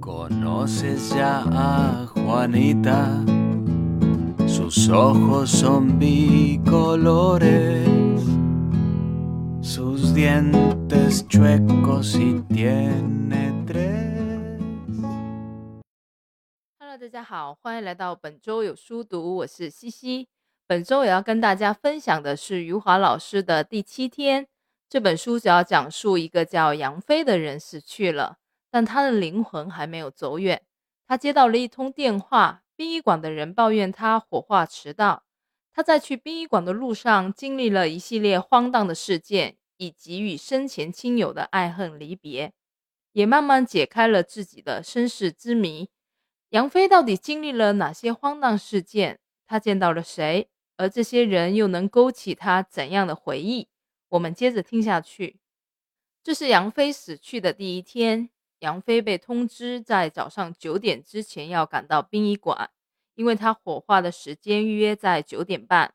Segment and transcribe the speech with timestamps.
[0.00, 3.22] ¿Conoces ya a Juanita?
[4.48, 7.86] Sus ojos son bicolores,
[9.60, 14.58] sus dientes chuecos y tiene tres.
[16.78, 20.28] Hello，大家好，欢迎来到本周有书读，我是西西。
[20.66, 24.44] 本周也要跟大家分享的是余华老师的《第七天》
[24.88, 28.38] 这本书，主要讲述一个叫杨飞的人死去了。
[28.70, 30.62] 但他的灵魂还没有走远。
[31.06, 35.24] 他接到了一通电话，殡仪馆的人抱怨他火化迟到。
[35.72, 42.52] 他在去殡仪馆的路上，经历了一系列荒诞的事件，以及与生前亲友的爱恨离别，
[43.12, 45.88] 也慢慢解开了自己的身世之谜。
[46.50, 49.20] 杨飞到底经历了哪些荒诞事件？
[49.46, 50.48] 他见到了谁？
[50.76, 53.68] 而这些人又能勾起他怎样的回忆？
[54.08, 55.38] 我们接着听下去。
[56.22, 58.30] 这是杨飞死去的第一天。
[58.60, 62.70] 杨飞被通知在早上九点之前要赶到殡仪馆，
[63.14, 65.94] 因为他火化的时间预约在九点半。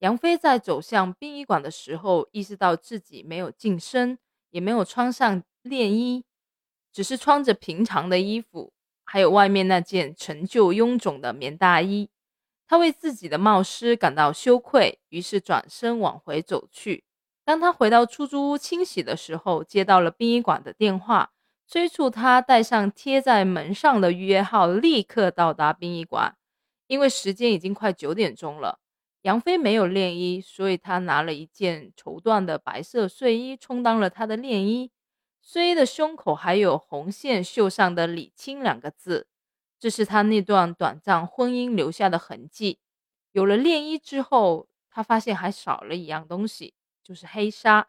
[0.00, 4.18] 杨飞在走向殡仪馆的时候，意识到自己没有净身，
[4.50, 6.24] 也没有穿上殓衣，
[6.92, 8.72] 只是穿着平常的衣服，
[9.04, 12.10] 还有外面那件陈旧臃肿的棉大衣。
[12.66, 17.04] 他为自己的冒失感到羞愧，于是转身往回走去。
[17.44, 21.32] 当他回到出租屋清洗的时候，接到了殡仪馆的电话。
[21.66, 26.36] 催促他带上贴在门上的预约号，立刻到达殡仪馆。
[26.86, 28.78] 因为时间已经快九点钟了，
[29.22, 34.92] 杨飞没有练衣，所以他拿了一件绸缎的白色睡衣充当了他的练衣。
[35.42, 39.26] 睡衣的胸口还有红线绣上的“李青”两个字，
[39.80, 42.78] 这是他那段短暂婚姻留下的痕迹。
[43.32, 47.88] 有了练衣之后，他发现还少了一样东西，就是黑纱。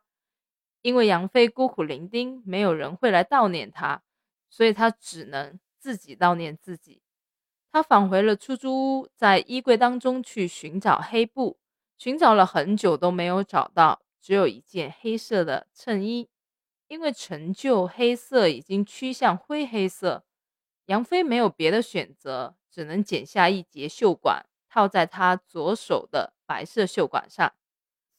[0.81, 4.03] 因为杨飞孤苦伶仃，没有人会来悼念他，
[4.49, 7.01] 所以他只能自己悼念自己。
[7.71, 11.57] 他返回了出租屋，在衣柜当中去寻找黑布，
[11.97, 16.29] 寻找了很久都没有找到，只有一件黑色的衬衣。
[16.87, 20.23] 因为陈旧，黑色已经趋向灰黑色，
[20.85, 27.53] 杨飞没有别的选择，只能剪下一截袖管，套在他左手的白色袖管上。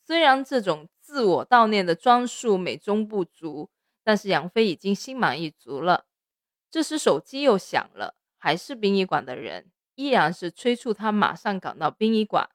[0.05, 0.89] 虽然这种。
[1.09, 3.71] 自我悼念的装束美中不足，
[4.05, 6.05] 但是杨飞已经心满意足了。
[6.71, 12.51] 这时手机又响了，还是殡仪馆的人，依然是催促他马上赶到殡仪馆。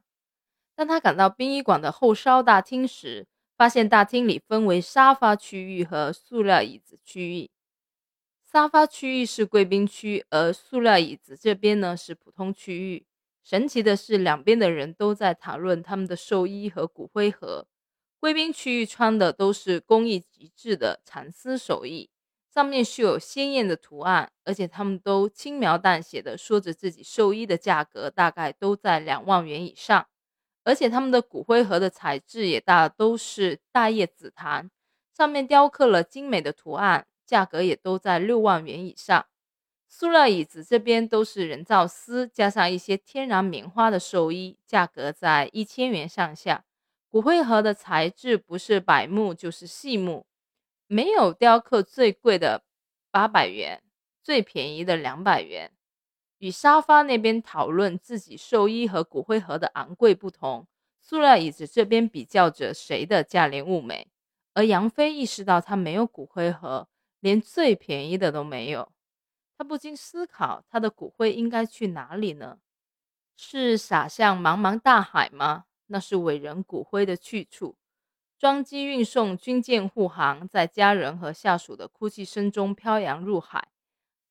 [0.76, 3.26] 当他赶到殡仪馆的后烧大厅时，
[3.58, 7.50] 发现大厅里分为沙发区域和塑料椅子区域。
[8.44, 13.08] 沙发区域是贵宾区，而塑料椅子这边呢是普通区域。
[13.42, 17.66] 神奇的是，两边的人都在谈论他们的寿衣和骨灰盒。
[18.24, 22.10] 贵宾区域穿的都是工艺极致的蚕丝手艺，
[22.54, 30.08] 上面绣有鲜艳的图案，而且他们都轻描淡写的说着自己寿衣的价格大概都在两万元以上，
[30.64, 34.72] 而且他们的骨灰盒的材质也大都是大叶紫檀，
[35.14, 39.26] 上面雕刻了精美的图案，价格也都在六万元以上。
[39.90, 46.64] 塑料椅子这边都是人造丝加上一些天然棉花的寿衣，价格在一千元上下。
[47.14, 50.26] 骨灰盒的材质不是柏木就是细木，
[50.88, 52.64] 没有雕刻最贵的
[53.12, 53.84] 八百元，
[54.24, 55.72] 最便宜的两百元。
[56.40, 60.66] 与沙发那边讨论自己寿衣和骨灰盒的昂贵不同，
[61.00, 64.08] 塑料椅子这边比较着谁的价廉物美。
[64.56, 68.92] 而杨飞意识到他没有骨灰盒，连最便宜的都没有，
[69.56, 72.58] 他不禁思考：他的骨灰应该去哪里呢？
[73.38, 75.66] 是撒向茫茫大海吗？
[75.94, 77.76] 那是伟人骨灰的去处。
[78.40, 83.68] 装机运送军舰护航，在家人和下属的哭泣声中漂洋入海，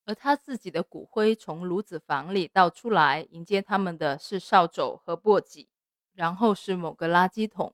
[0.05, 5.69] 而他自己的骨灰从炉子房里倒出来，迎接他们的是扫帚和簸箕，
[6.15, 7.73] 然后是某个垃圾桶。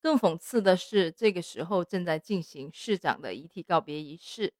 [0.00, 4.54] 更讽刺的是，这个时候正在进行市长的遗体告别仪式，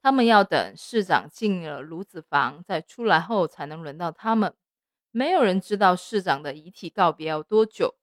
[0.00, 4.54] 他们要等市长进了炉子房再出来后，才能轮到他们。
[5.10, 7.94] 没有人知道市长的遗体告别要多久。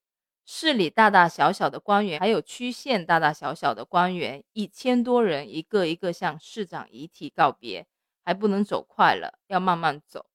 [0.53, 7.88] 市里大大小小的官员，还有区县大大小小的官员，一千多人，一个一个向市长遗体告别，
[8.25, 10.25] 还不能走快了，要慢慢走，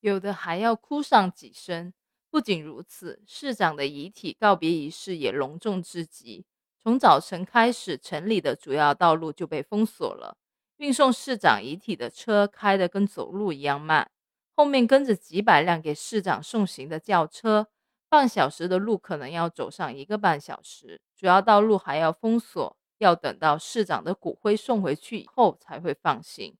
[0.00, 1.94] 有的还要哭上几声。
[2.28, 6.44] 不仅如此，市长的遗体告别仪式也隆重至极。
[6.82, 10.36] 从早晨开始，城里的主要道路就被封锁了，
[10.78, 14.10] 运送市长遗体的车开得跟走路一样慢，
[14.56, 17.68] 后面跟着几百辆给市长送行的轿车。
[18.08, 26.56] 半小时的路可能要走上一个半小时，主要道路还要封锁，要等到市长的骨灰送回去以后才会放行。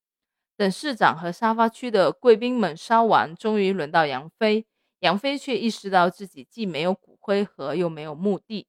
[0.57, 4.67] 等市长和沙发区的贵宾们烧完，终于轮到杨飞。
[5.01, 8.67] 杨飞却意识到自己既没有骨灰盒，又没有墓地，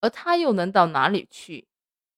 [0.00, 1.68] 而他又能到哪里去？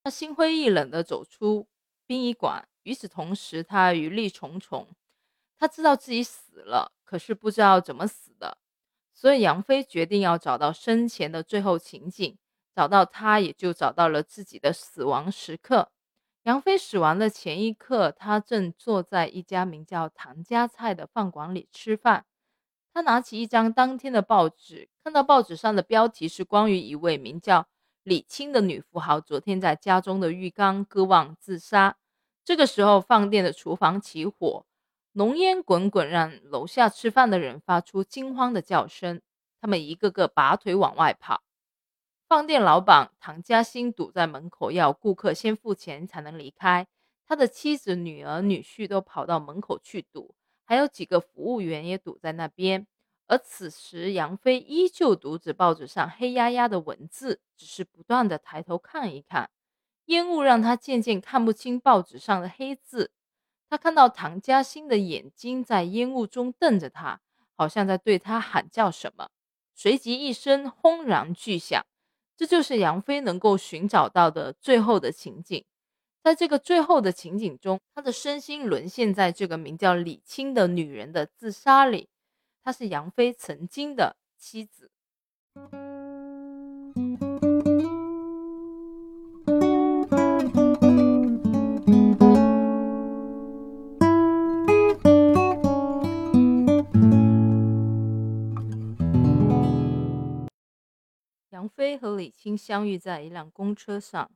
[0.05, 1.67] 他心灰意冷地走出
[2.07, 2.69] 殡仪馆。
[2.85, 4.89] 与此同时，他余力重重。
[5.59, 8.30] 他知道自己死了，可是不知道怎么死。
[9.21, 12.39] 所以杨飞决定要找到生前的最后情景，
[12.75, 15.91] 找到他，也就找到了自己的死亡时刻。
[16.45, 22.25] 杨飞死亡的前一刻，他正坐在一家名叫“唐家菜”的饭馆里吃饭。
[22.95, 27.69] 他拿起一张当天的报纸，看到报纸上的标题是关于一位名叫
[28.03, 31.99] 李青的女富豪昨天在家中的浴缸割腕自杀。
[32.43, 34.65] 这个时候，饭店的厨房起火。
[35.13, 39.21] 浓烟滚滚，让楼下吃饭的人发出惊慌的叫声。
[39.61, 41.43] 他们一个个拔腿往外跑。
[42.29, 46.87] 饭店老板唐嘉兴堵在门口，要顾客先付钱才能离开。
[47.27, 50.35] 他的妻子、女儿、女婿都跑到门口去堵，
[50.65, 52.87] 还有几个服务员也堵在那边。
[53.27, 59.51] 而此时，杨飞依旧读着报纸上黑压压的文字，只是不断的抬头看一看。
[60.07, 63.11] 烟雾让他渐渐看不清报纸上的黑字。
[63.71, 67.21] 他看到唐嘉欣的眼睛在烟雾中瞪着他，
[67.55, 69.31] 好像在对他喊叫什么。
[69.73, 71.87] 随即一声轰然巨响，
[72.37, 75.65] 这就是杨飞能够寻找到的最后的情景。
[76.23, 82.09] 在这个最后的情景中，他的身心沦陷在这个名叫李青的女人的自杀里。
[82.63, 84.91] 她是杨飞曾经的妻子。
[101.81, 104.31] 飞和李青相遇在一辆公车上。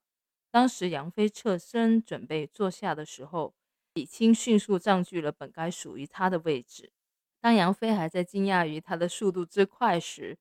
[0.51, 3.55] 当时杨飞侧身准备坐下的时候，
[3.93, 6.91] 李青迅速占据了本该属于他的位置。
[7.43, 10.39] 当杨飞还在惊讶于他的速度之快时，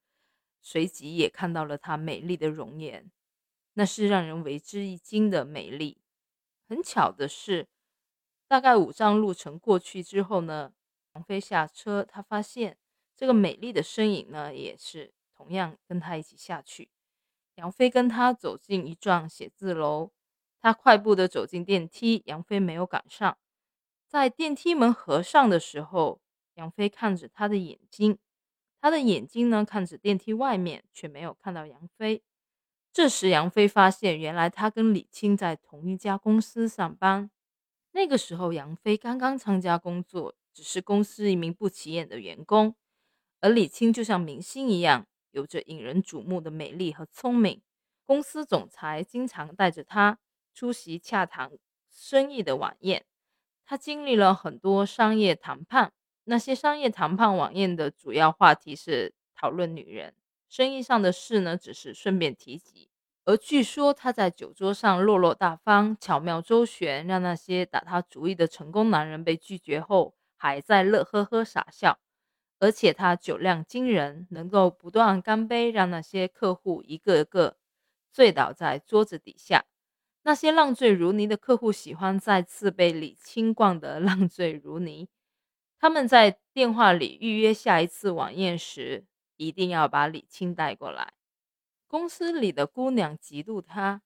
[0.62, 3.12] 随即也看到了她美丽的容颜，
[3.74, 5.98] 那是让人为之一惊的美丽。
[6.70, 7.68] 很巧的是，
[8.48, 10.72] 大概五丈路程过去之后呢，
[11.16, 12.78] 杨飞下车，他发现
[13.14, 15.14] 这个美丽的身影呢，也是。
[15.44, 16.90] 同样跟他一起下去，
[17.56, 20.12] 杨飞跟他走进一幢写字楼，
[20.62, 23.38] 他快步的走进电梯，杨飞没有赶上。
[24.08, 26.22] 在电梯门合上的时候，
[26.54, 28.18] 杨飞看着他的眼睛，
[28.80, 32.24] 他的眼睛呢看着电梯外面，却没有看到杨飞。
[32.94, 37.30] 这时，杨飞发现原来他跟李青在同一家公司上班。
[37.92, 42.76] 那个时候，杨飞刚刚参加工作，只是公司一名不起眼的员工，
[43.42, 45.06] 而李青就像明星一样。
[45.34, 47.62] 有着引人瞩目的美丽和聪明，
[48.06, 50.20] 公司总裁经常带着他
[50.54, 51.52] 出席洽谈
[51.92, 53.04] 生意的晚宴。
[53.66, 55.92] 他经历了很多商业谈判，
[56.26, 60.14] 那些商业谈判晚宴的主要话题是讨论女人，
[60.48, 62.90] 生意上的事呢只是顺便提及。
[63.26, 71.98] 而据说他在酒桌上落落大方，巧妙周旋，让那些打他主意的成功男人被拒绝后，还在乐呵呵傻笑。
[72.60, 77.58] 而且他酒量惊人，能够不断干杯，让那些客户一个个
[78.12, 79.66] 醉倒在桌子底下。
[80.24, 85.10] 那些浪醉如泥的客户喜欢再次被李青灌得浪醉如泥。
[85.78, 91.12] 他们在电话里预约下一次晚宴时，一定要把李青带过来。
[91.88, 94.02] 公司里的姑娘嫉妒他。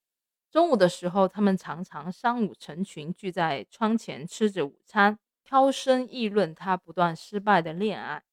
[0.50, 8.24] 中午的时候，他们常常三五成群聚在窗前吃着午餐，悄声议论他不断失败的恋爱。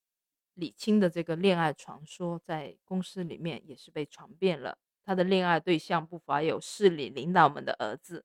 [0.55, 4.79] 李青的这个恋爱传说在公司里面也是被传遍了。
[5.05, 8.25] 他的恋爱对象不乏有市里领导们的儿子，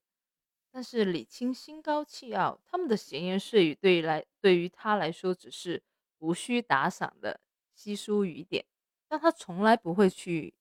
[0.71, 5.83] 但是李青心高气傲，他们的闲言碎语对于来对于他来说只是
[6.19, 7.41] 无需打赏的
[7.73, 8.65] 稀疏雨点，
[9.07, 10.53] 但他从来不会去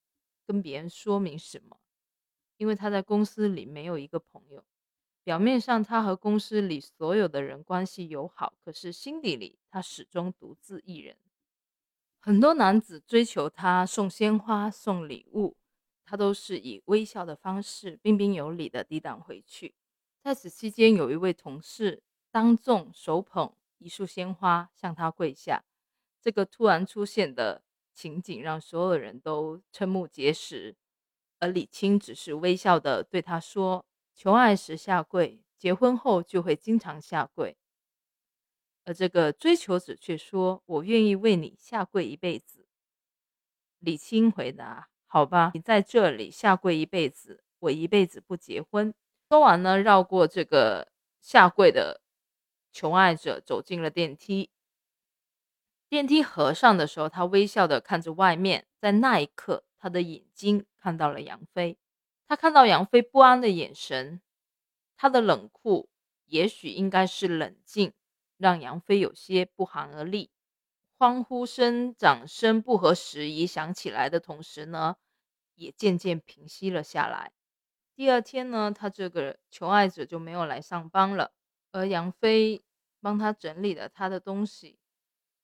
[0.45, 1.79] 跟别人说明什么，
[2.57, 4.65] 因为他在公司里没有一个朋友。
[5.23, 11.15] 表面上他和公司里所有的人关系友好，可是心底里他始终独自一人。
[12.21, 15.55] 很多男子追求她，送鲜花、送礼物，
[16.05, 19.73] 她都是以微笑的方式，彬彬有礼的抵挡回去。
[20.21, 25.63] 在此期间，有一位同事当众手捧一束鲜花向她跪下，
[26.21, 30.75] 这个突然出现的情景让所有人都瞠目结舌。
[31.39, 37.55] 而李青只是微笑的对他说：“求爱时下跪，结婚后就会经常下跪。”
[38.89, 42.65] 而这个追求者却说：“我愿意为你下跪一辈子。”
[43.77, 48.91] 李青回答：“好吧，你在这里下跪一辈子，我一辈子不结婚。”
[49.29, 50.91] 说完呢，绕过这个
[51.21, 52.01] 下跪的
[52.71, 54.49] 求爱者走进了电梯。
[55.87, 58.65] 电梯合上的时候，他微笑的看着外面。
[58.79, 61.77] 在那一刻，他的眼睛看到了杨飞。
[62.27, 64.19] 他看到杨飞不安的眼神，
[64.97, 65.89] 他的冷酷，
[66.25, 67.93] 也许应该是冷静，
[68.39, 70.31] 让杨飞有些不寒而栗。
[70.97, 74.95] 欢呼声、掌声不合时宜响起来的同时呢，
[75.53, 77.31] 也渐渐平息了下来。
[77.95, 81.31] 第二天呢，他这个求爱者就没有来上班了，
[81.71, 82.63] 而杨飞
[82.99, 84.79] 帮他整理了他的东西。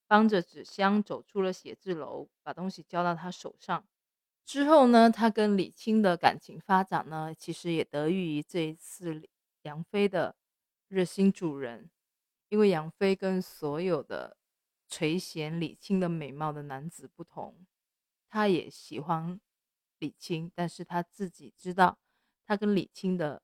[0.08, 3.84] 帮着纸箱走出了写字楼，把东西交到他手上。
[4.44, 9.28] 之后呢，他跟李青的感情发展呢，其实也得益于这一次
[9.62, 10.36] 杨飞的
[10.86, 11.90] 热心助人。
[12.48, 14.36] 因为杨飞跟所有的
[14.88, 17.66] 垂涎李青的美貌的男子不同，
[18.28, 19.40] 他也喜欢
[19.98, 21.98] 李青，但是他自己知道
[22.44, 23.42] 他跟李青的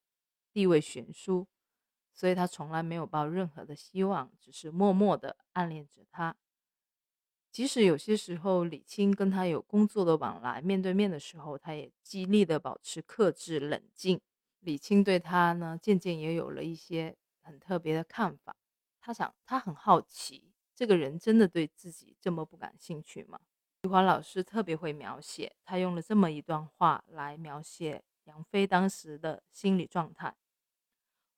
[0.52, 1.48] 地位悬殊，
[2.12, 6.36] 所以他从来没有抱任何的希望，只是默默的暗恋着他。
[7.50, 14.20] 即使有些时候李青跟他有工作的往来，面对面的时候，他也极力的保持克制冷静。
[14.60, 18.56] 李青对他呢，渐渐也有了一些很特别的看法。
[19.04, 23.40] 他想，他很好奇，这个人真的对自己这么不感兴趣吗？
[23.82, 30.36] 余华老师特别会描写，他用了这么一段话来描写杨飞当时的心理状态。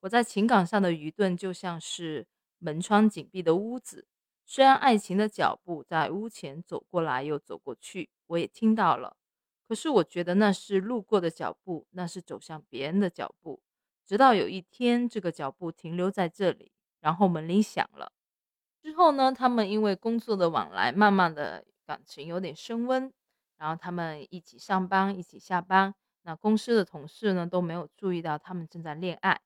[0.00, 2.26] 我在情感上的愚钝，就像是
[2.58, 4.06] 门窗紧闭的屋子。
[4.44, 9.16] 虽然爱情的脚步在屋前走过来又走过去，我也听到了，
[9.66, 13.62] 可是我觉得那是路过的脚步，那是走向别人的脚步。
[14.04, 16.72] 直到有一天，这个脚步停留在这里，
[17.04, 18.10] 然后门铃响了。
[18.82, 23.12] 之后呢，他们因为工作的往来，慢慢的感情有点升温，
[23.58, 25.94] 然后他们一起上班，一起下班。
[26.22, 29.42] 那公司的同事呢，都没有注意到他们正在恋爱。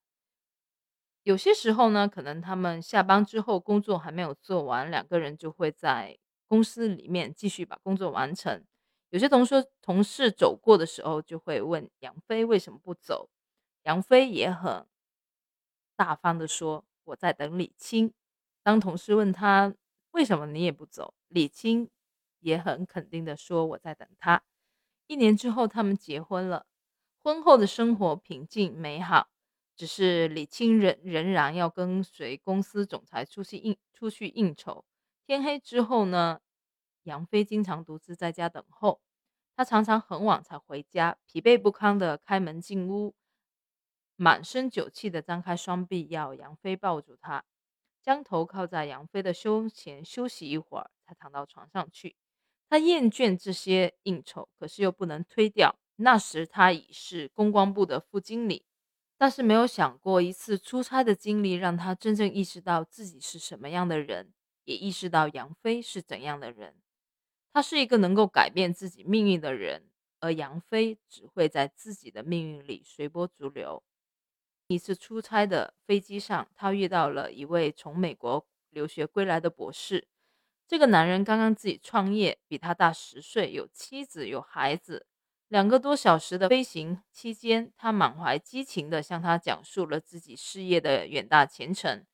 [1.25, 8.65] 有些时候呢，可能他们下班之后工作还没有做完，两个人就会在公司里面继续把工作完成。
[9.11, 13.29] 有些同事同事走过的时候，就会问杨飞为什么不走。
[13.83, 14.87] 杨飞也很
[15.97, 18.13] 大方的说：“我在等李青。”
[18.63, 19.75] 当同事问他
[20.13, 21.91] 为什么你也不走，李青
[22.41, 24.43] 也很肯定的说：“我在等他。”
[25.07, 26.67] 一年之后，他们结婚了，
[27.23, 29.29] 婚后的生活平静美好。
[29.75, 34.85] 只是李青仍仍然要跟随公司总裁出去应出去应酬。
[35.25, 36.41] 天黑之后呢，
[37.05, 39.01] 杨飞经常独自在家等候。
[39.55, 43.15] 他常常很晚才回家，疲惫不堪的开门进屋，
[44.21, 47.45] 满身酒气的张开双臂，要杨飞抱住他，
[48.03, 52.17] 将头靠在杨飞的胸前休息一会儿，才躺到床上去。
[52.69, 55.79] 他厌倦这些应酬，可是又不能推掉。
[56.01, 58.65] 那时他已是公关部的副经理。
[59.17, 64.33] 但是没有想过，一次出差的经历让他真正意识到自己是什么样的人，
[64.65, 66.75] 也意识到杨飞是怎样的人。
[67.53, 69.89] 他是一个能够改变自己命运的人，
[70.21, 73.83] 而杨飞只会在自己的命运里随波逐流。
[74.69, 80.07] 一次出差的飞机上，他遇到了一位从美国留学归来的博士。
[80.67, 85.07] 这个男人刚刚自己创业，比他大十岁，有妻子，有孩子。
[85.49, 92.05] 两个多小时的飞行期间，他满怀激情地向他讲述了自己事业的远大前程。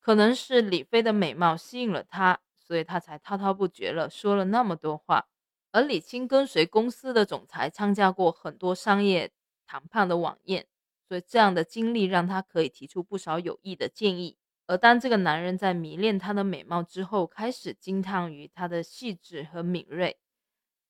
[0.00, 5.26] 可能是李飞的美貌吸引了他，所以他才滔滔不绝了说了那么多话。
[5.72, 9.32] 而李青跟随公司的总裁参加过很多商业
[9.66, 10.68] 谈判的晚宴，
[11.08, 14.36] 所以这样的经历让他可以提出不少有益的建议。
[14.66, 20.18] 而当这个男人在迷恋她的美貌之后，开始惊叹于她的细致和敏锐。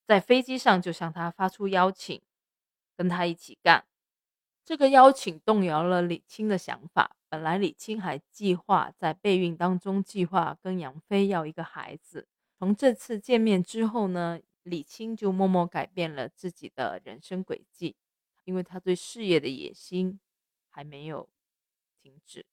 [0.05, 2.21] 在飞机上就向她发出邀请，
[2.97, 3.85] 跟她一起干。
[4.65, 7.15] 这个邀请动摇了李青的想法。
[7.29, 12.27] 本来李青还计划在备孕当中计划跟杨飞要一个孩子。
[12.57, 17.95] 从这次见面之后呢，李青就默默改变了自己的人生轨迹，
[18.49, 20.19] 因为他对事业的野心
[20.69, 21.29] 还没有
[22.01, 22.47] 停止。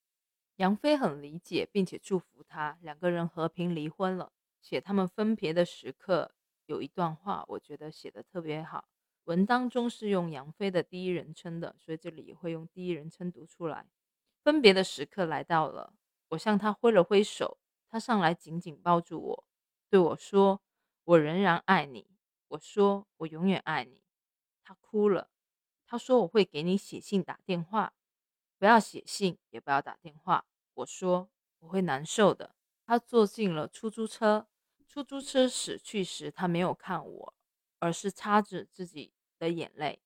[0.57, 4.31] 杨飞很理解并且祝福他，两个人和平离婚了。
[4.61, 6.35] 且他们分别的时刻。
[6.67, 8.88] 有一段话，我觉得写的特别好。
[9.25, 13.87] 文当中是用杨飞的第一人称的，所以这里也会用第一人称读出来。
[14.43, 15.95] 分别的时刻来到了，
[16.29, 19.45] 我向他挥了挥手，他上来紧紧抱住我，
[19.88, 20.61] 对我说
[21.05, 22.11] ：“我仍然爱你。”
[22.49, 24.03] 我说：“我永远爱你。”
[24.65, 25.31] 他哭了，
[25.87, 27.95] 他说：“我会给你写信打电话，
[28.59, 34.49] 不要写信，也不要打电话。”我说：“我会难受的。”他坐进了出租车。
[34.88, 37.35] 出租车驶去时，他没有看我，
[37.81, 40.00] 而是擦着自己的眼泪。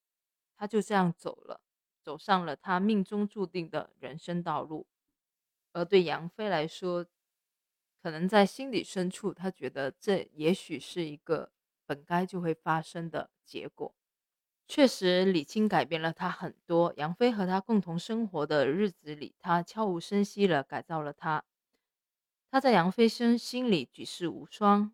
[0.57, 1.61] 他就这样走了，
[2.01, 4.87] 走上了他命中注定的人生道路。
[5.71, 7.05] 而对杨飞来说，
[8.01, 11.53] 可能在心底深处，他觉得这也许是一个
[11.85, 13.95] 本该就会发生的结果。
[14.67, 16.93] 确实，李青改变了他很多。
[16.95, 21.43] 杨飞和他共同生活的日子里，他悄无声息地改造了他。
[22.49, 24.93] 他在杨飞生心里举世无双，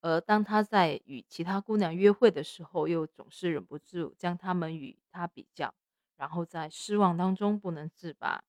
[0.00, 5.74] 而当他在与其他姑娘约会的时候，又总是忍不住将他们与他比较，
[6.16, 8.44] 然后在失望当中不能自拔。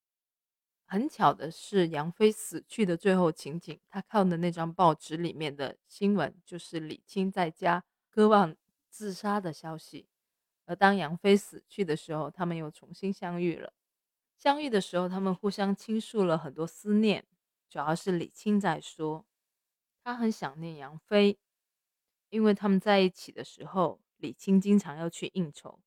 [0.86, 8.55] 很巧的是，杨飞死去的最后情景，他看的那张报纸里面的新闻，就是李青在家割腕
[8.89, 10.07] 自杀的消息。
[10.65, 13.74] 而当杨飞死去的时候，他们又重新相遇了。
[14.38, 17.25] 相遇的时候，他们互相倾诉了很多思念，
[17.70, 19.25] 主要是李青在说，
[20.03, 21.38] 他很想念杨飞，
[22.29, 25.79] 因为他们在一起的时候，李青经常要去应酬，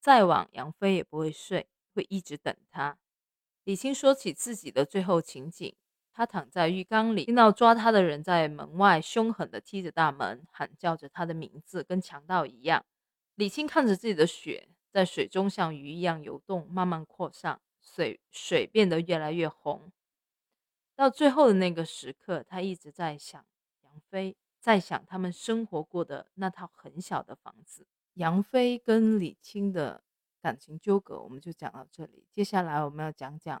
[0.00, 2.98] 再晚杨飞也不会睡，会一直等他。
[3.64, 5.74] 李青说起自己的最后情景：
[6.12, 12.84] 他躺在浴缸里，听到抓他的人在门外凶狠地踢着大门，喊叫着他的名字，跟强盗一样。
[13.38, 19.92] 李青看着自己的血在水中像鱼一样游动，慢慢扩散，水水变得越来越红。
[20.96, 23.46] 到最后的那个时刻，他一直在想
[23.84, 27.86] 杨飞，在想他们生活过的那套很小的房子。
[28.14, 30.02] 杨飞跟李青的。
[30.40, 32.24] 感情纠葛，我们就讲到这里。
[32.32, 33.60] 接下来我们要讲讲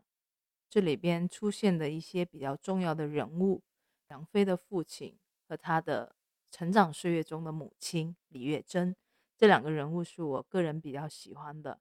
[0.70, 3.62] 这里边出现的一些比较重要的人物：
[4.10, 5.18] 杨飞的父亲
[5.48, 6.14] 和他的
[6.52, 8.94] 成长岁月中的母亲李月珍。
[9.38, 11.78] 这两个人物是我个人比较喜欢的。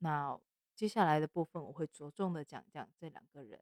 [0.00, 0.38] 那
[0.74, 3.58] 接下来的部分，我会着重的讲讲这两个人。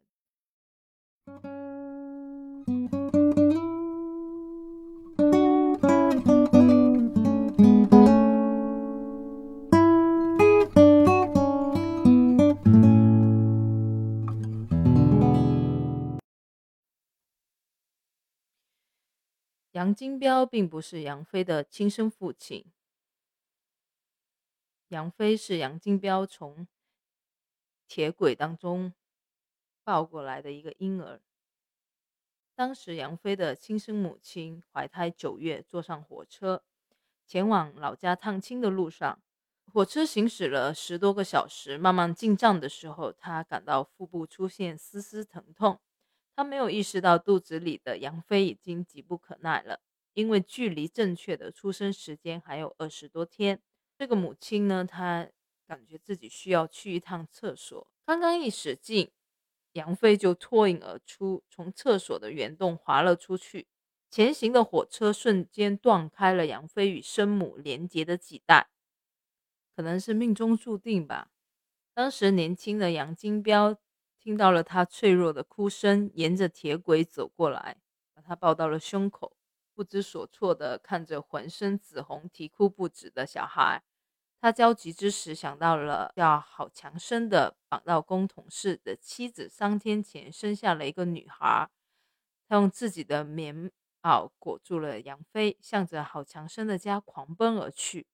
[19.72, 22.64] 杨金彪并不是杨飞的亲生父亲，
[24.88, 26.66] 杨飞是杨金彪从
[27.86, 28.94] 铁轨当中
[29.84, 31.20] 抱过来的一个婴儿。
[32.54, 36.64] 当时杨飞的亲生母亲怀胎九月，坐上火车
[37.26, 39.22] 前往老家探亲的路上，
[39.66, 45.78] 火车行驶了十多个小时，慢慢进站的时候，他感到腹部出现丝丝疼痛。
[46.34, 49.80] 他没有意识到肚子里的杨飞已经急不可耐了，
[50.14, 53.60] 因为距离正确的出生时间还有二十多天。
[53.98, 55.28] 这个母亲呢，她
[55.66, 59.10] 感觉自己需要去一趟厕所，刚刚一使劲，
[59.72, 63.66] 杨飞就脱颖而出，从厕所的圆洞滑了出去。
[64.08, 68.68] 前行的火车瞬间断开了杨飞与生母连接的脐带，
[69.74, 71.30] 可能是命中注定吧。
[71.92, 73.78] 当时年轻的杨金彪。
[74.20, 77.80] 听到了他脆弱的哭声，沿着铁轨走过来，
[78.12, 79.36] 把他抱到了胸口，
[79.74, 83.84] 不知所措地看着浑身紫红、啼哭不止的小孩。
[84.40, 91.68] 他焦急之时想到了叫郝强生的绑道工同事的妻子，三天前生下了一个女孩。
[92.48, 93.70] 他用自己的棉
[94.00, 98.06] 袄裹住了杨飞，向着郝强生的家狂奔而去。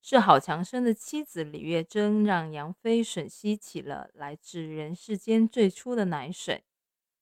[0.00, 6.64] 是郝强生的妻子李月珍让杨飞吮吸起了来自人世间最初的奶水。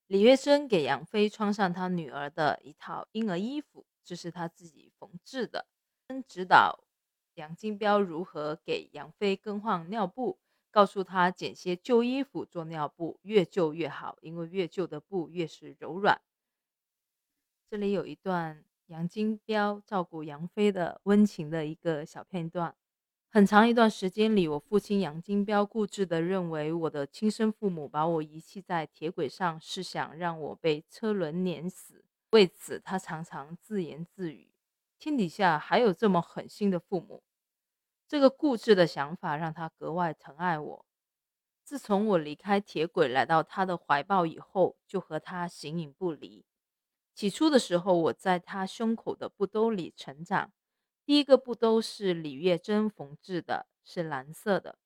[0.06, 5.66] 李月珍给杨飞穿上他女儿的一套婴儿衣服，这是他自己缝制的。
[6.28, 6.84] 指导
[7.34, 10.38] 杨金彪如何给杨飞更换尿布，
[10.70, 16.20] 告诉他捡些旧衣服做尿布，越旧越好，因为越旧的布越是柔软。
[17.70, 18.64] 这里有一段。
[18.88, 22.76] 杨金彪照顾杨飞的温情的一个小片段。
[23.30, 32.04] 很长一段时间里，我父亲杨金彪固执地认为我的亲生父母把我遗弃在铁轨上，是想让我被车轮碾死。
[32.32, 34.52] 为此，他常常自言自语
[35.04, 37.22] ：“天底下还有这么狠心的父母。”
[38.08, 40.86] 这个固执的想法让他格外疼爱我。
[41.62, 46.46] 自从我离开铁轨来到他的怀抱以后，就和他形影不离。
[47.14, 50.50] 起初的时候，我在他胸口的布兜里成长。
[51.04, 54.78] 第一个布兜是李月珍缝制的，是蓝色的。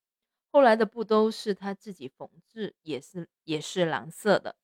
[0.50, 4.56] 后来的布兜是他自己缝制，也是也是蓝色的。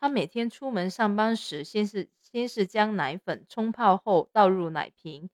[0.00, 5.28] 他每天出门上班时，先是先是将奶粉冲泡后倒入奶瓶，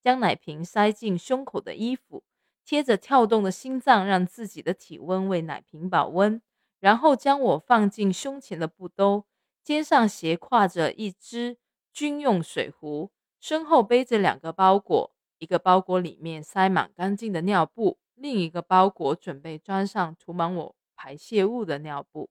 [0.00, 2.22] 将奶瓶塞进胸口的衣服，
[2.64, 6.40] 贴着跳动的心脏，让自己的体温为奶瓶保温，
[6.78, 9.24] 然后将我放进胸前的布兜。
[9.64, 11.56] 肩上斜挎着一只
[11.92, 22.30] 军用水壶，身后背着两个包裹，一个包裹里面塞满干净的尿布，另一个包裹准备装上涂满我排泄物的尿布。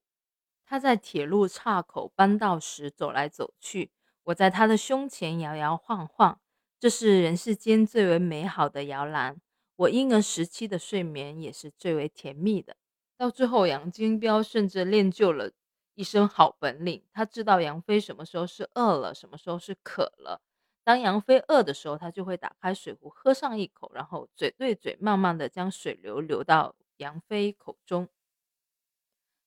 [0.64, 3.90] 他在铁路岔口搬道时走来走去，
[4.24, 6.40] 我在他的胸前摇摇晃晃，
[6.80, 9.38] 这是人世间最为美好的摇篮。
[9.76, 12.76] 我婴儿时期的睡眠也是最为甜蜜的。
[13.18, 15.50] 到最后，杨金彪甚至练就了
[15.94, 20.40] 一身好本领，他知道杨飞什么时候是饿了，什么时候是渴了。
[20.82, 28.08] 当杨飞饿的时候，他就会打开水壶喝上一口，然后嘴对嘴，慢慢的将水流流到杨飞口中。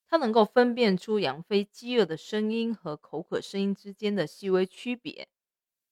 [0.09, 5.27] 他能够分辨出杨飞饥饿的声音和口渴声音之间的细微区别。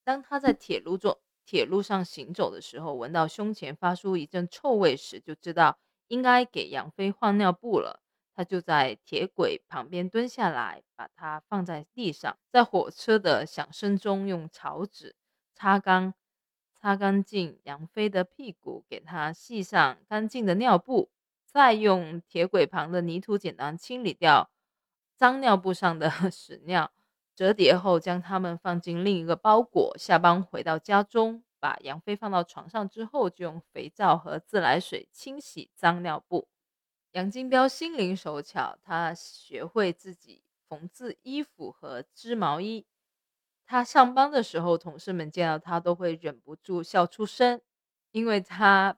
[0.03, 8.01] 当他在铁路中铁路上行走的时候，闻到胸前发出一阵臭味时，就知道应该给杨飞换尿布了。
[8.33, 15.15] 他就在铁轨旁边蹲下来，把它放在地上，在火车的响声中用草纸
[15.53, 16.13] 擦干
[16.81, 21.09] 擦干净杨飞的屁股，给他系上干净的尿布。
[21.55, 24.51] 再用铁轨旁的泥土简单清理掉
[25.15, 26.91] 脏尿布上的 屎尿，
[27.33, 29.97] 折叠后将它们放进另一个包裹。
[29.97, 36.49] 下班回到家中，把杨飞放到床上之后，就用肥皂和自来水清洗脏尿布。
[37.13, 42.85] 杨金彪心灵手巧，他学会自己缝制衣服和织毛衣。
[43.65, 47.61] 他上班的时候，同事们见到他都会忍不住笑出声，
[48.11, 48.97] 因为他。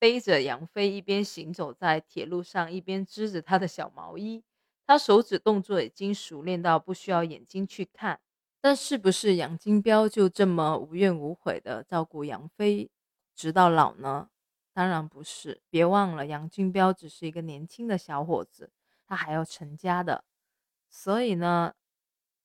[0.00, 4.42] 背着杨飞一边行走在铁路上，一边织着他的小毛衣。
[4.86, 8.18] 他手指动作已经熟练到不需要眼睛去看。
[8.62, 12.90] 但是不是杨金彪就这么无怨无悔的照顾杨飞
[13.36, 14.30] 直到老呢？
[14.72, 15.60] 当然不是。
[15.68, 18.72] 别忘了，杨金彪只是一个年轻的小伙子，
[19.06, 20.24] 他还要成家的。
[20.88, 21.74] 所以呢，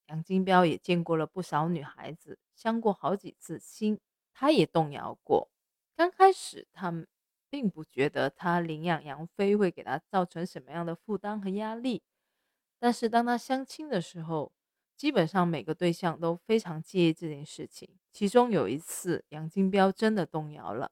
[0.07, 3.99] 杨金彪也见过了不少女孩子，相过好几次亲，
[4.33, 5.49] 他也动摇过。
[5.95, 7.07] 刚开始，他们。
[7.55, 12.03] 并不觉得他领养杨飞会给他造成什么样的负担和压力，
[12.77, 14.51] 但是当他相亲的时候，
[14.97, 17.97] 基本上每个对象都非常介意这件事情。
[18.11, 20.91] 其中有一次，杨金彪真的动摇了。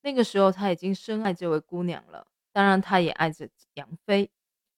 [0.00, 4.30] 那个时候他已经深爱这位姑娘了，当然他也爱着杨飞，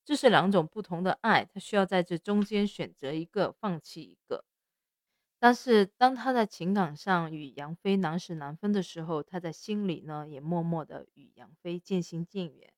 [0.04, 4.44] 这是两种不同的爱，他需要在这中间选择一个，放弃一个。
[5.40, 12.72] 但是当他在情感上与杨飞难舍难分的时候，他在心里呢也默默的与杨飞渐行渐远。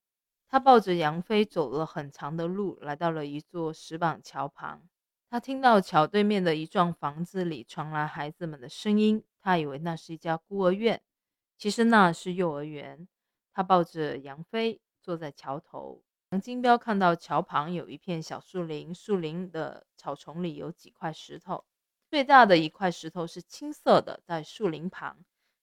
[0.46, 4.82] 他抱着杨飞走了很长的路，来到了一座石板桥旁。
[5.30, 11.00] 他听到桥对面的一幢房子里传来孩子们的声音，他以为那是一家孤儿院，
[11.56, 13.06] 其实那是幼儿园。
[13.52, 16.02] 他抱着杨飞坐在桥头。
[16.32, 21.64] 杨金彪看到桥旁有一片小树林，树林的草丛里有几块石头。
[22.10, 25.16] 最大的一块石头是青色的，在树林旁，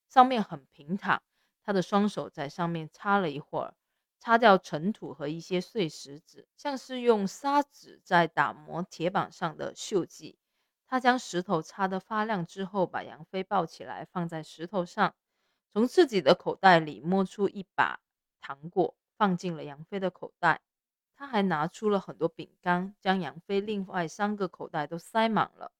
[0.07, 1.21] 上面很平坦。
[1.61, 3.73] 他的双手在上面擦了一会儿，
[4.17, 10.39] 擦掉尘土和一些碎石子，像是用砂纸在打磨铁板上的锈迹。
[10.87, 15.15] 他将石头擦得发亮之后，把杨飞抱起来放在石头上，
[15.73, 17.99] 从自己的口袋里摸出一把
[18.39, 20.61] 糖果，放进了杨飞的口袋。
[21.13, 25.73] 他还拿出了很多饼干，将杨飞另外三个口袋都塞满了。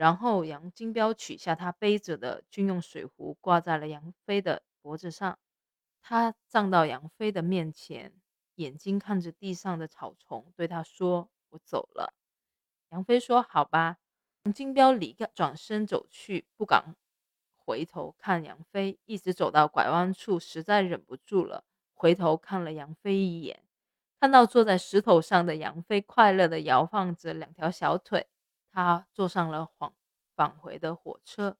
[0.00, 5.38] 然后杨金彪取下他背着的军用水壶，挂在了杨飞的脖子上。
[6.00, 8.14] 他站到杨飞的面前，
[8.54, 12.14] 眼睛看着地上的草丛，对他说：“我走了。”
[12.88, 13.98] 杨飞说：“好吧。”
[14.44, 16.96] 杨金彪离开，转身走去，不敢
[17.58, 23.62] 回头看杨飞，一直走到拐弯处，实在忍不住了，回头看了杨飞一眼，
[24.18, 28.28] 看到坐在石头上的杨飞快乐地摇晃着两条小腿。
[28.72, 29.92] 他坐上了返
[30.34, 31.56] 返回的火车，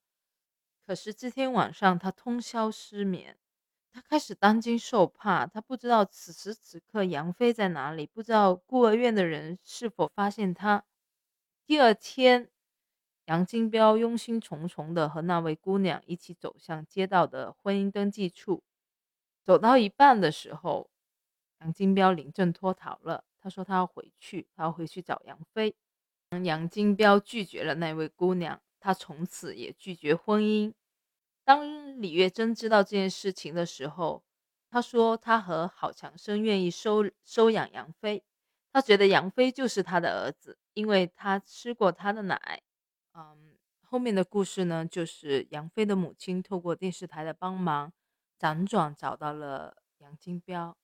[0.86, 3.38] 可是这天晚上他通宵失眠，
[3.92, 5.46] 他开始担惊受怕。
[5.46, 10.84] 他不知道此时此刻杨飞在哪里，不知道孤儿院的人是否发现他。
[11.66, 12.50] 第二天，
[13.26, 18.62] 杨金彪忧心忡忡的和那位姑娘一起走向街道的婚姻登记处，
[19.44, 20.90] 走到一半的时候，
[21.60, 23.24] 杨金彪临阵脱逃了。
[23.40, 25.76] 他说他要回去，他要回去找杨飞。
[26.38, 30.72] 杨金彪拒绝了那位姑娘，他从此也拒绝婚姻。
[31.44, 34.22] 当李月珍知道这件事情的时候，
[34.70, 38.22] 他说他和郝强生愿意收收养杨飞，
[38.72, 42.62] 他觉得杨飞就是他的儿子，因为他吃过他的奶。
[43.12, 47.92] 嗯，后面的故事呢，就是杨飞的母亲透过电视台的帮忙，
[48.38, 50.76] 辗转找到了杨金彪。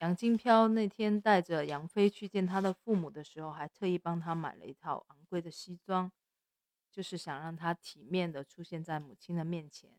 [0.00, 6.10] 杨金飘那天带着杨飞去见他的父母的时候，还特意帮他买了一套昂贵的西装，
[6.90, 9.90] 就是想让他体面的出现在母亲的面前。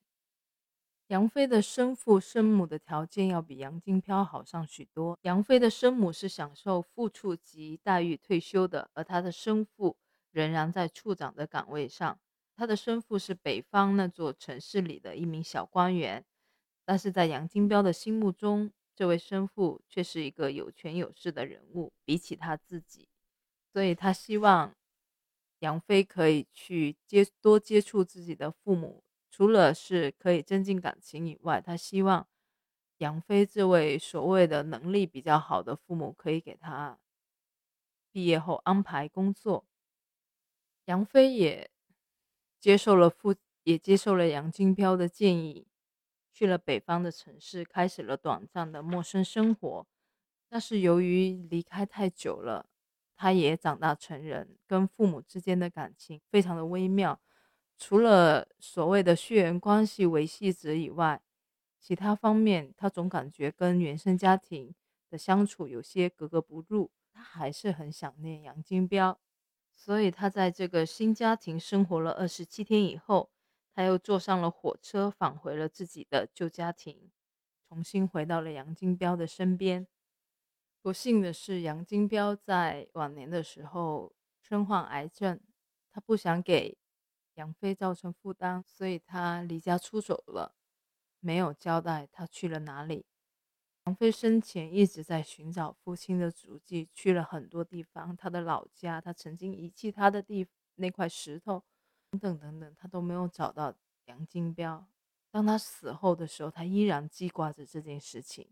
[1.09, 5.19] 杨飞的生父生母的条件要比杨金飘好上许多。
[5.21, 9.95] 杨飞的生母是享受副处级待遇退休的，而他的生父
[10.31, 12.17] 仍然在处长的岗位上。
[12.55, 16.25] 他的生父是北方那座城市里的一名小官员，
[16.85, 23.07] 但是在杨金彪的心目中，这位生父却是一个有权有势的人物，比起他自己，
[23.73, 24.75] 所以他希望
[25.57, 29.03] 杨飞可以去接多接触自己的父母。
[29.31, 32.27] 除了是可以增进感情以外，他希望
[32.99, 36.99] 杨飞这位所谓的能力比较好的父母可以给他
[38.11, 39.65] 毕业后安排工作。
[40.85, 41.71] 杨飞也
[42.59, 43.33] 接受了父，
[43.63, 45.65] 也接受了杨金彪的建议，
[46.31, 49.85] 去了北方的城市，开始了短暂的陌生生活。
[50.49, 52.67] 但是由于离开太久了，
[53.15, 57.19] 他也长大成人，跟父母之间的感情非常的微妙。
[57.77, 61.21] 除了所谓的血缘关系维系者以外，
[61.79, 64.75] 其他方面他总感觉跟原生家庭
[65.09, 66.91] 的相处有些格格不入。
[67.13, 69.19] 他还是很想念杨金彪，
[69.75, 73.29] 所以他在这个新家庭生活了二十七天以后，
[73.73, 77.11] 他又坐上了火车返回了自己的旧家庭，
[77.67, 79.87] 重新回到了杨金彪的身边。
[80.81, 85.39] 不幸的是，杨金彪在晚年的时候身患癌症，
[85.91, 86.77] 他不想给。
[87.35, 90.53] 杨飞造成负担，所以他离家出走了，
[91.21, 93.05] 没有交代他去了哪里。
[93.85, 101.63] 杨飞生前一直在寻找父亲的足迹，去了很多地方，他的老家，他曾经遗弃他的地那块石头，
[102.11, 103.73] 等等等等，他都没有找到
[104.05, 104.85] 杨金彪。
[105.31, 108.49] 当他死后的时候，他依然记挂着这件事情。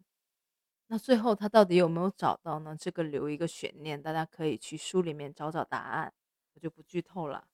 [0.87, 2.75] 那最后他到底有没有找到呢？
[2.79, 6.13] 这个留一个悬念，大家可以去书里面找找答案，
[6.53, 7.47] 我就不剧透了。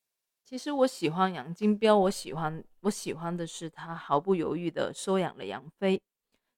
[0.44, 6.00] 其实我喜欢杨金彪，我喜欢我喜欢的是他毫不犹豫地收养了杨飞。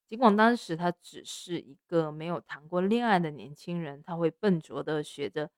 [0.09, 5.49] 尽管当时他只是一个没有谈过恋爱的年轻人，他会笨拙地学着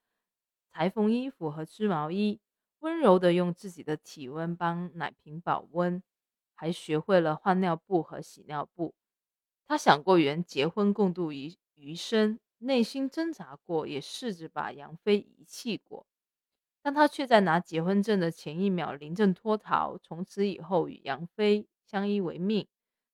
[0.72, 2.40] 裁缝衣服和织毛衣，
[2.80, 6.02] 温柔地用自己的体温帮奶瓶保温，
[6.56, 8.94] 还学会了换尿布和洗尿布。
[9.68, 16.06] 他想过与人结婚共度余余生，内心挣扎过，也试着把杨飞遗弃过。
[16.82, 22.68] 但他却在拿结婚证的前一秒临阵脱逃，从此以后与杨飞相依为命，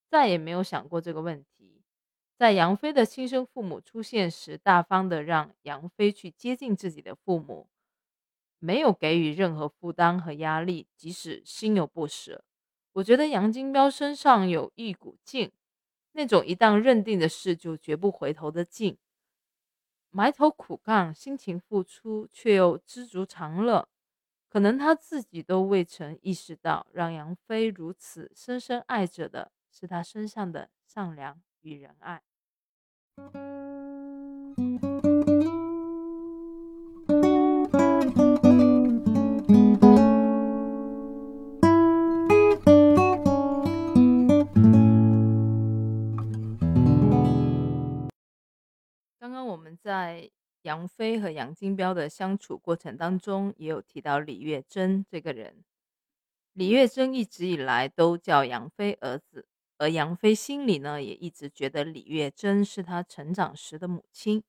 [0.07, 1.81] 再也没有想过这个问题。
[2.37, 7.67] 在杨飞的亲生父母出现时，大方的让杨飞去接近自己的父母，
[8.65, 12.43] 没有给予任何负担和压力，即使心有不舍。
[12.93, 15.51] 我觉得杨金彪身上有一股劲，
[16.13, 18.97] 那种一旦认定的事就绝不回头的劲。
[20.09, 23.87] 埋头苦干，辛勤付出，却又知足常乐。
[24.49, 32.23] 可能他自己都未曾意识到，让杨飞如此深深爱着的是他身上的善良与仁爱。
[49.85, 50.31] 在
[50.63, 55.63] 杨飞和杨金彪的相处过程当中，也有提到李月珍这个人。
[56.53, 59.45] 李月珍一直以来都叫杨飞儿子，
[59.77, 64.41] 而杨飞心里呢，也一直觉得李月珍是他成长时的母亲。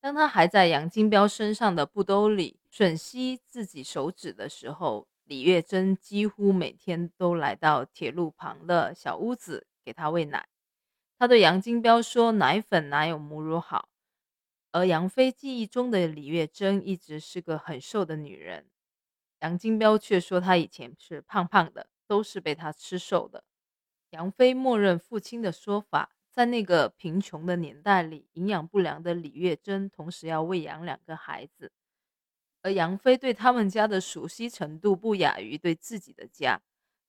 [0.00, 10.48] 当他还在杨金彪身上的布兜里吮吸自己手指的时候，李月珍几乎每天都来到铁路旁的小屋子给他喂奶。
[11.18, 13.90] 他对杨金彪说：“奶粉哪有母乳好？”
[14.72, 18.70] 而杨飞记忆中的李月珍一直是个很瘦的女人，
[19.40, 23.42] 杨金彪却说她以前是胖胖的，都是被他吃瘦的。
[24.10, 31.72] 杨飞默认父亲的说法，在那个贫穷的年代里，营养不良的李月珍同时要喂养两个孩子，
[32.62, 36.60] 而杨飞对他们家的熟悉程度不亚于对自己的家，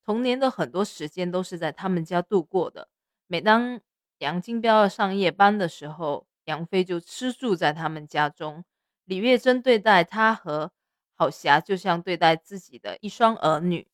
[0.03, 2.87] 童年的很多时间都是在他们家度过的。
[3.27, 3.79] 每当
[4.17, 8.65] 杨金彪要上夜班的时候，杨飞就吃住在他们家中，
[9.05, 10.73] 李月珍对待他和
[11.15, 13.89] 郝霞就像对待自己的一双儿女。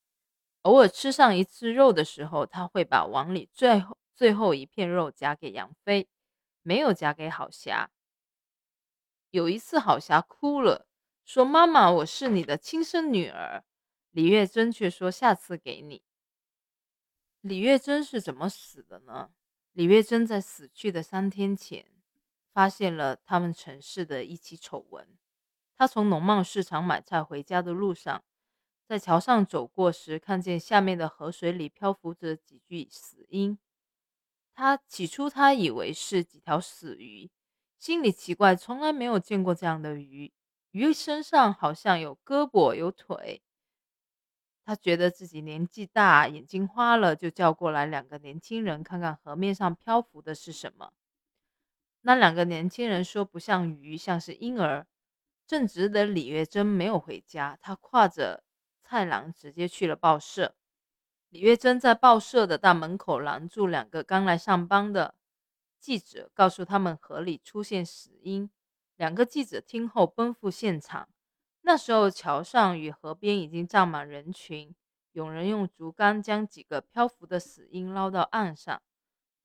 [0.63, 6.09] 偶尔吃上一次肉的时候，他会把碗里最后最后一片肉夹给杨飞，
[6.63, 7.91] 没有夹给郝霞。
[9.29, 10.87] 有一次，郝霞哭了，
[11.23, 13.63] 说：“妈妈，我是你的亲生女儿。”
[14.09, 16.01] 李月珍却说：“下次给你。”
[17.41, 19.29] 李月珍是怎么死的呢？
[19.73, 21.85] 李月珍在死去的三天前。
[22.57, 25.07] 发现了他们城市的一起丑闻。
[25.77, 28.23] 他从农贸市场买菜回家的路上，
[28.87, 33.59] 在桥上走过时，看见下面的河水里漂浮着几具死婴。
[34.55, 37.29] 他起初他以为是几条死鱼，
[37.77, 40.33] 心里奇怪，从来没有见过这样的鱼。
[40.71, 43.43] 鱼身上好像有胳膊有腿。
[44.65, 50.91] 他觉得自己年纪大，眼睛花了，就叫过来两个年轻人，看看河面上漂浮的是什么。
[52.01, 54.87] 那两个年轻人说：“不像鱼，像是婴儿。”
[55.47, 58.43] 正直的李月珍没有回家，他挎着
[58.81, 60.55] 菜篮直接去了报社。
[61.29, 65.15] 李月珍在报社的大门口拦住两个刚来上班的
[65.79, 68.49] 记者，告诉他们河里出现死婴。
[68.95, 71.07] 两个记者听后奔赴现场。
[71.61, 74.73] 那时候桥上与河边已经站满人群，
[75.11, 78.81] 有人用竹竿将几个漂浮的死婴捞到岸上。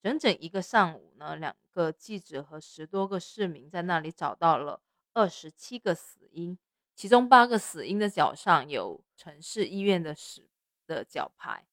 [0.01, 4.80] 整整一个上午呢，两个记者和十多个市民在那里找到了
[5.12, 6.58] 二十七个死婴，
[6.94, 10.48] 其中八个死婴的脚上有城市医院的死
[10.87, 11.66] 的脚牌，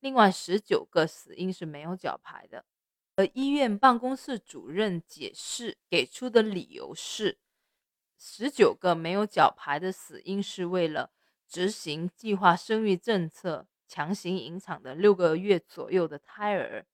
[0.00, 2.64] 另外十九个死婴是没有脚牌的。
[3.16, 7.38] 而医院办公室主任解释给出的理由是，
[8.18, 11.10] 十九个没有脚牌的死婴是为了
[11.48, 16.84] 执行计划生育政策，强行引产的六个月左右的胎儿。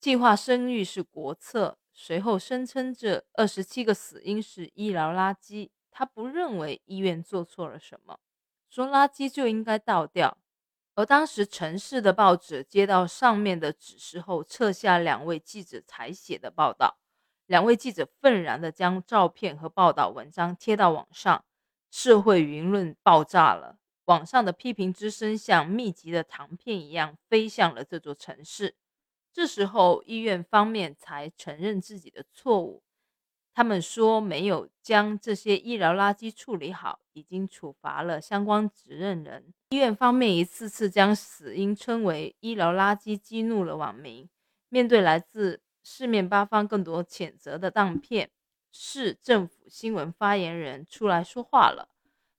[0.00, 5.70] 计划生育是国策，随后声称这二十七个死因是医疗垃圾。
[5.90, 8.20] 他不认为医院做错了什么，
[8.68, 10.36] 说垃圾就应该倒掉。
[10.94, 16.98] 而当时城市的报纸接到上面的指示后，撤下两位记者采写的报道。
[17.46, 21.44] 两位记者愤然地将照片和报道文章贴到网上，
[21.90, 23.78] 社会舆论爆炸了。
[24.04, 28.74] 网上的批评之声像密集的糖片一样飞向了这座城市。
[29.36, 32.82] 这时候，医院方面才承认自己的错误。
[33.52, 39.52] 他们说没有将这些医疗垃圾处理好，已经处罚了相关责任人。
[39.68, 44.26] 医院方面一次次将死因称为医疗垃圾，激怒了网民。
[44.70, 48.30] 面对来自四面八方更多谴责的当片，
[48.72, 51.90] 市政府新闻发言人出来说话了。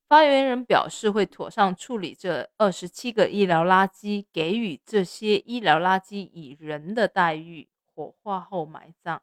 [0.08, 9.22] 发言人表示会妥善处理这二十七个医疗垃圾，给予这些医疗垃圾以人的待遇，火化后埋葬。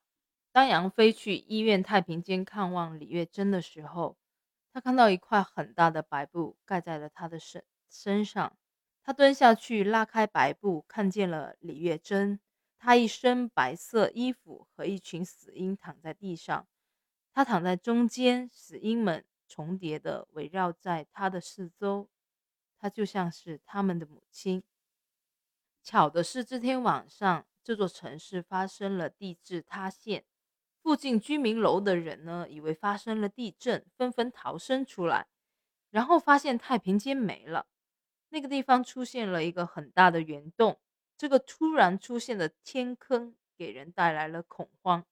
[0.52, 4.16] 当杨飞去医院太平间看望李月珍的时候，
[4.72, 8.56] 他看到一块很大的白布盖在了他的身身上。
[9.04, 12.40] 他蹲下去拉开白布，看见了李月珍。
[12.78, 16.68] 她一身白色衣服和一群死婴躺在地上，
[17.34, 19.26] 她躺在中间，死婴们。
[19.48, 22.10] 重叠的围绕在他的四周，
[22.78, 24.64] 他就像是他们的母亲。
[25.82, 30.26] 巧的是，这天晚上这座城市发生了地质塌陷，
[30.82, 35.28] 附近居民楼的人呢，以为发生了地震，纷纷逃生出来，
[35.92, 37.68] 然后发现太平间没了，
[38.30, 40.80] 那个地方出现了一个很大的圆洞。
[41.18, 45.06] 这个突然出现的天坑给人带来了恐慌。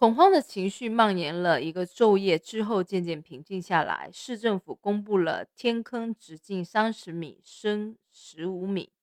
[0.00, 4.10] 恐慌的情绪蔓延了一个昼夜之后，渐渐平静下来。
[4.10, 8.94] 市政府公布了天坑直径三十米，深十五米。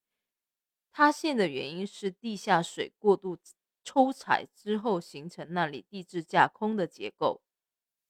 [0.92, 3.38] 塌陷的原因是地下水过度
[3.84, 7.44] 抽采之后形成那里地质架空的结构。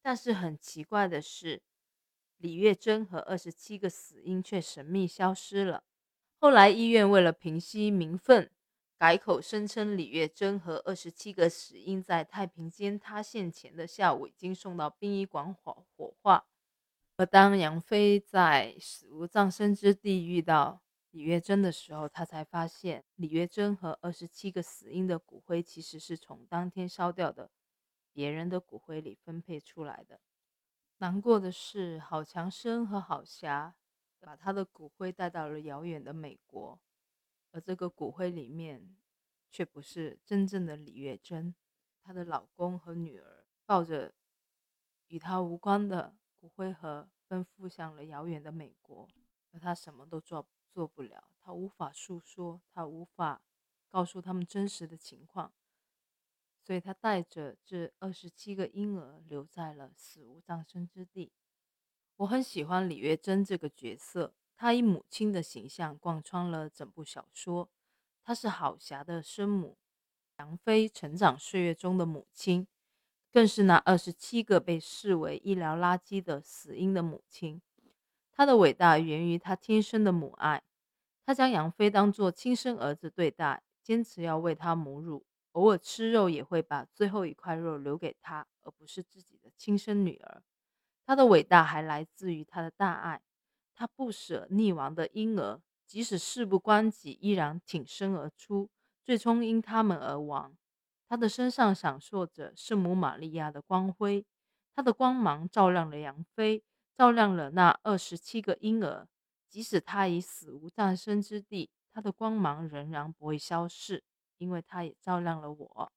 [0.01, 1.61] 但是很奇怪的是，
[2.37, 5.83] 李月珍和二十七个死因却神秘消失了。
[6.39, 8.49] 后来医院为了平息民愤。
[8.99, 16.47] 改口声称，李月珍和二十七个死因在太平间塌陷前的下午已经送到殡仪馆火火化。
[17.15, 20.81] 而当杨飞在死无葬身之地遇到
[21.11, 27.51] 李月珍的时候，他才发现李月珍和二十七个死因的骨灰其实是从当天烧掉的
[28.11, 30.19] 别人的骨灰里分配出来的。
[30.97, 33.75] 难过的是，郝强生和郝霞
[34.19, 36.79] 把他的骨灰带到了遥远的美国。
[37.51, 38.95] 而这个骨灰里面，
[39.49, 41.55] 却不是真正的李月珍，
[42.01, 44.13] 她的老公和女儿抱着
[45.07, 49.07] 与她无关的骨灰盒，奔赴向了遥远的美国。
[49.51, 53.41] 而她什么都做做不了，她无法诉说，她无法
[53.89, 55.53] 告诉他们真实的情况，
[56.61, 61.31] 所以她带着这二十七个婴儿留在了死无葬身之地。
[62.17, 64.35] 我很喜欢李月珍这个角色。
[64.57, 67.69] 她以母亲的形象贯穿了整部小说。
[68.23, 69.77] 她是郝霞的生母，
[70.39, 72.67] 杨飞成长岁月中的母亲，
[73.31, 77.61] 更是那二十七个被视为医疗垃圾的死婴的母亲。
[78.33, 80.63] 她的伟大源于她天生的母爱。
[81.25, 90.41] 她将杨飞当作亲生儿子对待，坚持要喂他母乳，偶尔吃肉也会把最后一块肉留给他，而不是自己的亲生女儿。
[91.05, 93.21] 她的伟大还来自于她的大爱。
[93.77, 98.71] 他不舍溺亡的婴儿，即使事不关己，依然挺身而出，
[99.03, 100.57] 最终因他们而亡。
[101.07, 104.25] 他的身上闪烁着圣母玛利亚的光辉，
[104.73, 106.63] 他的光芒照亮了杨飞，
[106.97, 109.07] 照亮了那二十七个婴儿。
[109.47, 114.03] 即使他已死无葬身之地，他的光芒仍然不会消逝，
[114.39, 115.91] 因为他也照亮了我。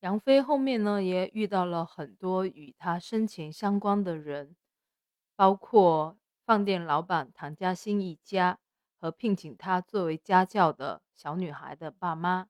[0.00, 4.54] 杨飞后面呢，也遇到了很多与他生前相关的人，
[5.34, 6.18] 包括
[6.48, 8.58] 饭店老板唐家兴一家
[8.96, 12.48] 和聘请他作为家教的小女孩的爸妈，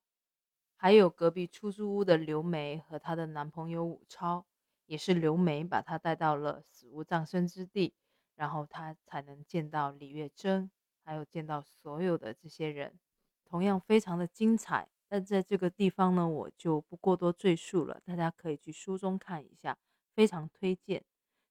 [0.77, 4.47] 还有隔壁出租屋的刘梅和她的男朋友武超，
[4.87, 7.93] 也是刘梅把她带到了死无葬身之地，
[8.37, 10.71] 然后她才能见到李月珍，
[11.03, 12.97] 还有见到所有的这些人，
[13.45, 14.89] 同样非常的精彩。
[15.09, 19.77] 但在这个地方呢，我就不过多赘述了，大家可以去书中看一下，
[20.15, 21.05] 非常推荐。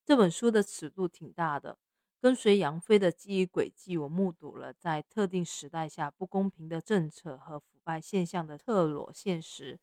[0.06, 1.78] 这本书的尺度挺大的，
[2.20, 9.80] 跟随杨飞的记忆轨迹，我目睹了在特定时代下不公平的政策和腐败现象的特裸现实，